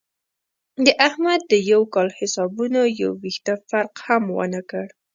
د 0.85 0.87
احمد 1.07 1.41
د 1.51 1.53
یوه 1.71 1.87
کال 1.93 2.09
حسابونو 2.19 2.81
یو 3.01 3.11
وېښته 3.21 3.53
فرق 3.69 3.93
هم 4.05 4.23
ونه 4.37 4.61
کړ. 4.69 4.85